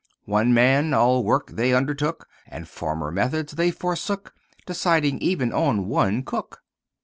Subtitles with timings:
[0.25, 4.33] One man all work then undertook, And former methods they forsook,
[4.65, 6.63] Deciding even on one cook.